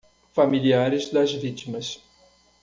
[0.39, 2.01] Familiares das vítimas